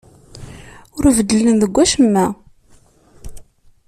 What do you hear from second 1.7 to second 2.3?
wacemma.